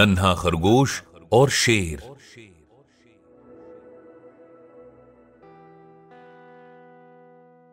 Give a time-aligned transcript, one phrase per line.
[0.00, 2.02] नन्हा खरगोश और शेर।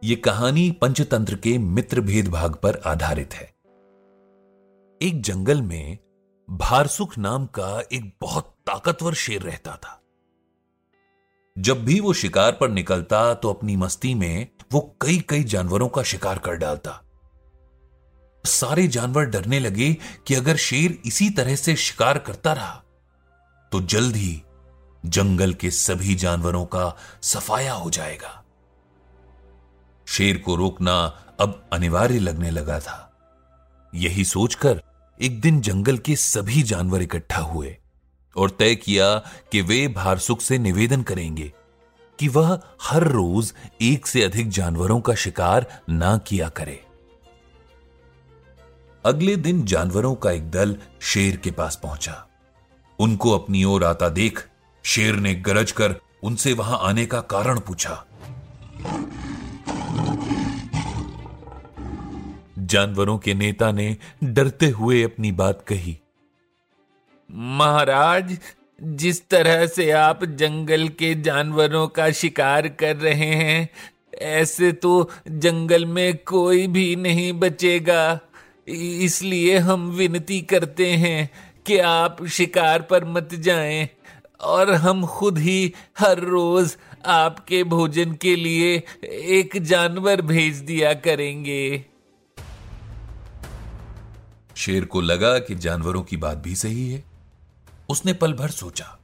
[0.04, 3.54] ये कहानी पंचतंत्र के मित्र भेदभाग पर आधारित है।
[5.02, 5.98] एक जंगल में
[6.50, 10.02] भारसुख नाम का एक बहुत ताकतवर शेर रहता था।
[11.58, 16.04] जब भी वो शिकार पर निकलता तो अपनी मस्ती में वो कई कई जानवरों का
[16.04, 17.04] शिकार कर डालता।
[18.48, 19.94] सारे जानवर डरने लगे
[20.28, 22.84] कि अगर शेर इसी तरह से शिकार करता रहा
[23.72, 24.42] तो जल्द ही
[25.04, 28.44] जंगल के सभी जानवरों का सफाया हो जाएगा।
[30.08, 30.96] शेर को रोकना
[31.40, 33.04] अब अनिवार्य लगने लगा था।
[33.94, 34.82] यही सोचकर
[35.22, 37.78] एक दिन जंगल के सभी जानवर इकट्ठा हुए
[38.36, 39.16] और तय किया
[39.52, 41.52] कि वे भारसुख से निवेदन करेंगे
[42.20, 46.84] कि वह हर रोज एक से अधिक जानवरों का शिकार ना किया करे।
[49.08, 52.14] अगले दिन जानवरों का एक दल शेर के पास पहुँचा।
[53.00, 54.40] उनको अपनी ओर आता देख,
[54.86, 58.04] शेर ने गरज कर उनसे वहाँ आने का कारण पूछा।
[62.60, 65.98] जानवरों के नेता ने डरते हुए अपनी बात कही,
[67.30, 68.38] महाराज,
[68.82, 73.70] जिस तरह से आप जंगल के जानवरों का शिकार कर रहे हैं,
[74.16, 78.20] ऐसे तो जंगल में कोई भी नहीं बचेगा।
[78.68, 81.30] इसलिए हम विनती करते हैं
[81.66, 83.88] कि आप शिकार पर मत जाएँ
[84.42, 86.76] और हम खुद ही हर रोज
[87.06, 91.86] आपके भोजन के लिए एक जानवर भेज दिया करेंगे।
[94.56, 97.04] शेर को लगा कि जानवरों की बात भी सही है।
[97.90, 98.98] उसने पल भर सोचा,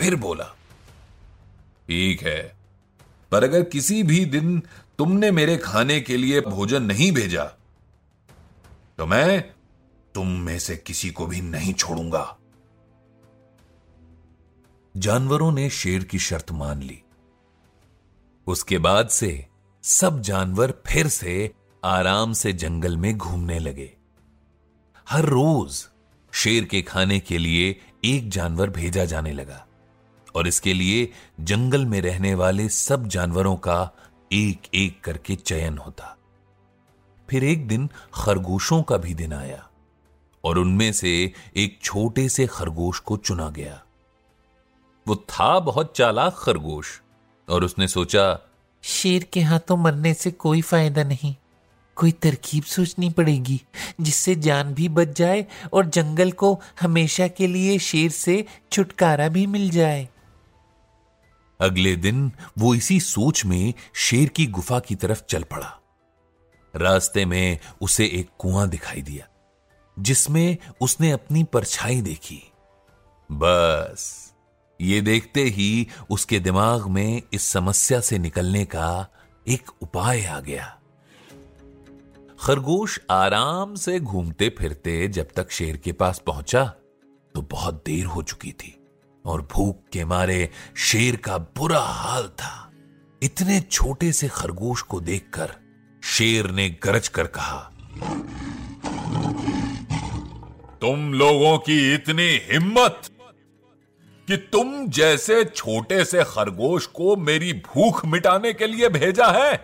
[0.00, 0.44] फिर बोला,
[1.88, 2.40] ठीक है,
[3.32, 4.62] पर अगर किसी भी दिन
[4.98, 7.50] तुमने मेरे खाने के लिए भोजन नहीं भेजा
[9.00, 9.54] तो मैं
[10.14, 12.38] तुम में से किसी को भी नहीं छोड़ूँगा।
[14.96, 17.02] जानवरों ने शेर की शर्त मान ली।
[18.46, 19.46] उसके बाद से
[19.82, 23.96] सब जानवर फिर से आराम से जंगल में घूमने लगे।
[25.08, 25.88] हर रोज
[26.32, 29.66] शेर के खाने के लिए एक जानवर भेजा जाने लगा
[30.34, 33.90] और इसके लिए जंगल में रहने वाले सब जानवरों का
[34.32, 36.16] एक एक करके चयन होता।
[37.30, 39.68] फिर एक दिन खरगोशों का भी दिन आया
[40.44, 43.82] और उनमें से एक छोटे से खरगोश को चुना गया।
[45.08, 47.00] वो था बहुत चालाक खरगोश
[47.48, 48.38] और उसने सोचा
[48.82, 51.34] शेर के हाथों मरने से कोई फ़ायदा नहीं।
[51.96, 53.60] कोई तरकीब सोचनी पड़ेगी
[54.00, 59.46] जिससे जान भी बच जाए और जंगल को हमेशा के लिए शेर से छुटकारा भी
[59.46, 60.08] मिल जाए।
[61.60, 65.79] अगले दिन वो इसी सोच में शेर की गुफा की तरफ़ चल पड़ा।
[66.74, 69.26] रास्ते में उसे एक कुआँ दिखाई दिया,
[69.96, 72.42] जिसमें उसने अपनी परछाई देखी।
[73.30, 74.32] बस,
[74.80, 79.06] ये देखते ही उसके दिमाग में इस समस्या से निकलने का
[79.46, 80.76] एक उपाय आ गया।
[82.40, 86.64] खरगोश आराम से घूमते फिरते जब तक शेर के पास पहुँचा
[87.34, 88.76] तो बहुत देर हो चुकी थी
[89.24, 90.48] और भूख के मारे
[90.78, 92.70] शेर का बुरा हाल था।
[93.22, 95.54] इतने छोटे से खरगोश को देखकर
[96.02, 97.60] शेर ने गरज कर कहा,
[100.80, 103.08] तुम लोगों की इतनी हिम्मत
[104.28, 109.56] कि तुम जैसे छोटे से खरगोश को मेरी भूख मिटाने के लिए भेजा है।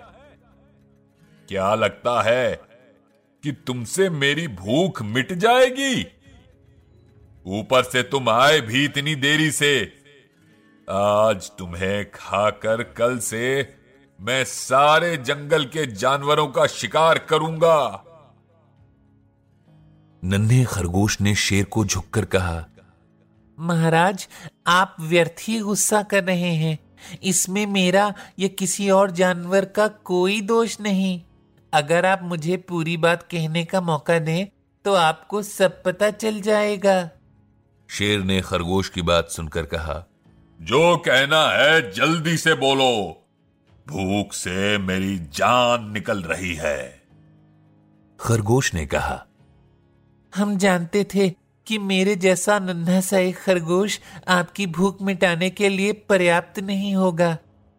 [1.49, 2.61] क्या लगता है
[3.45, 6.07] कि तुमसे मेरी भूख मिट जाएगी?
[7.47, 9.75] ऊपर से तुम आए भी इतनी देरी से,
[10.89, 13.63] आज तुम्हें खाकर कल से
[14.21, 18.05] मैं सारे जंगल के जानवरों का शिकार करूँगा।
[20.23, 22.65] नन्हे खरगोश ने शेर को झुककर कहा
[23.59, 24.29] महाराज
[24.67, 26.79] आप व्यर्थ ही गुस्सा कर रहे हैं।
[27.23, 31.21] इसमें मेरा या किसी और जानवर का कोई दोष नहीं।
[31.73, 34.47] अगर आप मुझे पूरी बात कहने का मौका दें
[34.85, 37.11] तो आपको सब पता चल जाएगा।
[37.89, 40.05] शेर ने खरगोश की बात सुनकर कहा
[40.61, 43.23] जो कहना है जल्दी से बोलो।
[43.89, 47.03] भूख से मेरी जान निकल रही है।
[48.21, 49.27] खरगोश ने कहा
[50.37, 51.29] हम जानते थे
[51.67, 57.39] कि मेरे जैसा नन्हा सा एक खरगोश आपकी भूख मिटाने के लिए पर्याप्त नहीं होगा।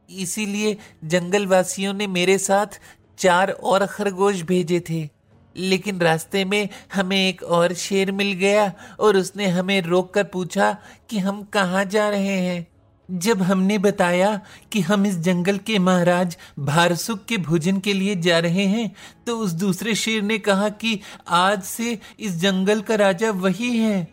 [0.10, 2.80] इसीलिए जंगल वासियों ने मेरे साथ
[3.18, 5.10] चार और खरगोश भेजे थे।
[5.56, 10.78] लेकिन रास्ते में हमें एक और शेर मिल गया और उसने हमें रोक कर पूछा
[11.10, 12.68] कि हम कहाँ जा रहे हैं।
[13.12, 18.40] जब हमने बताया कि हम इस जंगल के महाराज भारसुक के भोजन के लिए जा
[18.40, 18.92] रहे हैं
[19.28, 24.08] तो उस दूसरे शेर ने कहा कि आज से इस जंगल का राजा वही है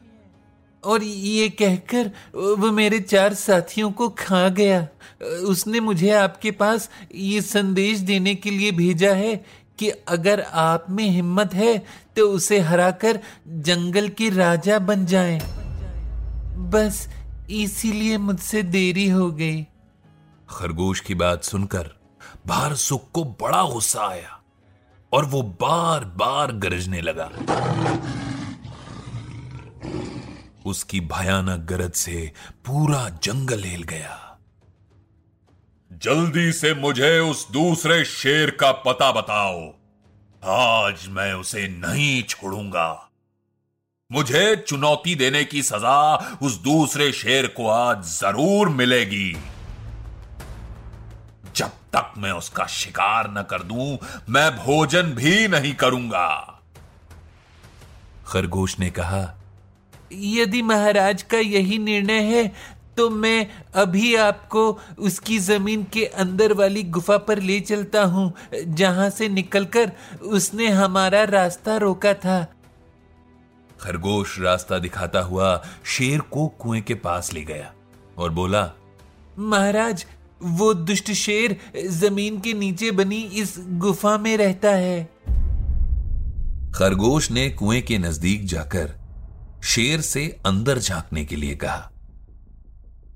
[0.84, 4.86] और ये कहकर वो मेरे चार साथियों को खा गया
[5.48, 9.44] उसने मुझे आपके पास ये संदेश देने के लिए भेजा है
[9.78, 11.78] कि अगर आप में हिम्मत है
[12.16, 15.40] तो उसे हराकर जंगल के राजा बन जाएँ।
[16.70, 17.08] बस
[17.50, 19.62] इसीलिए मुझसे देरी हो गई।
[20.50, 21.90] खरगोश की बात सुनकर
[22.46, 24.42] भारसुख को बड़ा गुस्सा आया
[25.12, 27.30] और वो बार बार गरजने लगा।
[30.66, 32.32] उसकी भयानक गरज से
[32.66, 34.38] पूरा जंगल हिल गया।
[35.92, 39.74] जल्दी से मुझे उस दूसरे शेर का पता बताओ।
[40.44, 43.10] आज मैं उसे नहीं छोड़ूँगा।
[44.14, 49.32] मुझे चुनौती देने की सजा उस दूसरे शेर को आज ज़रूर मिलेगी।
[51.56, 56.60] जब तक मैं उसका शिकार न कर दूँ, मैं भोजन भी नहीं करूँगा।
[58.26, 59.22] खरगोश ने कहा,
[60.12, 62.52] यदि महाराज का यही निर्णय है
[62.96, 64.60] तो मैं अभी आपको
[65.00, 69.92] उसकी ज़मीन के अंदर वाली गुफा पर ले चलता हूँ, जहाँ से निकलकर
[70.32, 72.46] उसने हमारा रास्ता रोका था।
[73.84, 77.72] खरगोश रास्ता दिखाता हुआ शेर को कुएँ के पास ले गया
[78.18, 78.70] और बोला,
[79.38, 80.06] महाराज,
[80.42, 81.56] वो दुष्ट शेर
[81.90, 85.04] ज़मीन के नीचे बनी इस गुफा में रहता है.
[86.74, 88.94] खरगोश ने कुएँ के नज़दीक जाकर
[89.64, 91.90] शेर से अंदर झांकने के लिए कहा।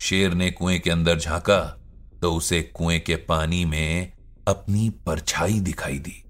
[0.00, 1.60] शेर ने कुएँ के अंदर झांका
[2.22, 4.12] तो उसे कुएँ के पानी में
[4.48, 6.22] अपनी परछाई दिखाई दी।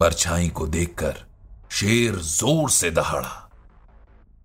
[0.00, 1.14] परछाई को देखकर
[1.70, 3.43] शेर ज़ोर से दहाड़ा।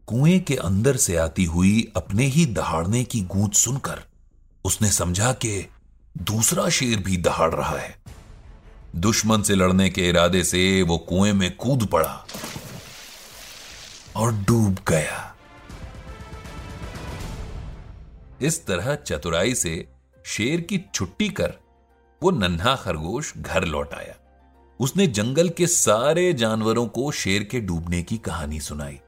[0.09, 3.99] कुएँ के अंदर से आती हुई अपने ही दहाड़ने की गूंज सुनकर
[4.65, 5.69] उसने समझा कि
[6.17, 7.95] दूसरा शेर भी दहाड़ रहा है।
[8.95, 12.25] दुश्मन से लड़ने के इरादे से वो कुएँ में कूद पड़ा
[14.15, 15.35] और डूब गया।
[18.41, 19.87] इस तरह चतुराई से
[20.25, 21.53] शेर की छुट्टी कर
[22.23, 24.15] वो नन्हा खरगोश घर लौट आया।
[24.79, 28.99] उसने जंगल के सारे जानवरों को शेर के डूबने की कहानी सुनाई।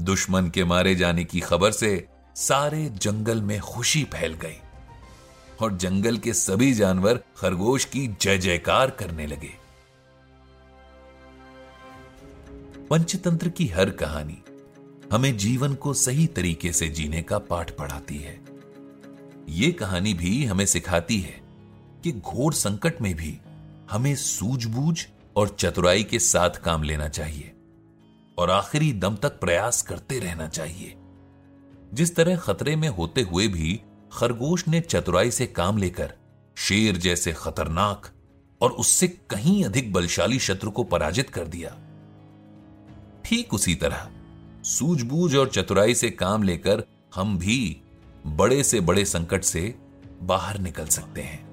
[0.00, 4.58] दुश्मन के मारे जाने की खबर से सारे जंगल में खुशी फैल गई
[5.62, 9.52] और जंगल के सभी जानवर खरगोश की जय जयकार करने लगे।
[12.90, 14.42] पंचतंत्र की हर कहानी
[15.12, 18.40] हमें जीवन को सही तरीके से जीने का पाठ पढ़ाती है।
[19.48, 21.40] ये कहानी भी हमें सिखाती है
[22.04, 23.38] कि घोर संकट में भी
[23.90, 27.52] हमें सूझबूझ और चतुराई के साथ काम लेना चाहिए।
[28.38, 30.94] और आखिरी दम तक प्रयास करते रहना चाहिए।
[31.94, 33.80] जिस तरह खतरे में होते हुए भी
[34.12, 36.12] खरगोश ने चतुराई से काम लेकर,
[36.56, 38.06] शेर जैसे खतरनाक
[38.60, 41.76] और उससे कहीं अधिक बलशाली शत्रु को पराजित कर दिया।
[43.24, 44.08] ठीक उसी तरह,
[44.62, 46.82] सूझबूझ और चतुराई से काम लेकर
[47.14, 47.80] हम भी
[48.26, 49.78] बड़े से बड़े संकट से
[50.22, 51.47] बाहर निकल सकते हैं।